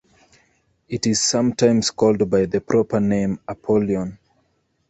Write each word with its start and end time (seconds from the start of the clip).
It 0.89 1.05
is 1.05 1.21
sometimes 1.23 1.91
called 1.91 2.27
by 2.27 2.45
the 2.45 2.59
proper 2.59 2.99
name 2.99 3.39
Apollyon. 3.47 4.17